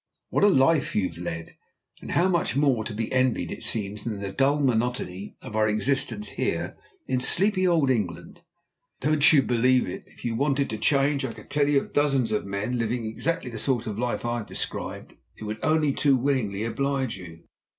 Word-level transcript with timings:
"What 0.31 0.43
a 0.43 0.47
life 0.49 0.95
you've 0.95 1.19
led! 1.19 1.55
And 2.01 2.13
how 2.13 2.27
much 2.27 2.55
more 2.55 2.83
to 2.85 2.93
be 2.95 3.11
envied 3.13 3.51
it 3.51 3.61
seems 3.61 4.03
than 4.03 4.19
the 4.19 4.31
dull 4.31 4.59
monotony 4.59 5.37
of 5.43 5.55
our 5.55 5.69
existence 5.69 6.29
here 6.29 6.75
in 7.05 7.21
sleepy 7.21 7.67
old 7.67 7.91
England." 7.91 8.41
"Don't 8.99 9.31
you 9.31 9.43
believe 9.43 9.87
it. 9.87 10.01
If 10.07 10.25
you 10.25 10.33
wanted 10.35 10.71
to 10.71 10.79
change 10.79 11.23
I 11.23 11.33
could 11.33 11.51
tell 11.51 11.69
you 11.69 11.81
of 11.81 11.93
dozens 11.93 12.31
of 12.31 12.47
men, 12.47 12.79
living 12.79 13.05
exactly 13.05 13.51
the 13.51 13.59
sort 13.59 13.85
of 13.85 13.99
life 13.99 14.25
I've 14.25 14.47
described, 14.47 15.13
who 15.37 15.45
would 15.45 15.59
only 15.61 15.93
too 15.93 16.15
willingly 16.15 16.63
oblige 16.63 17.15
you. 17.17 17.43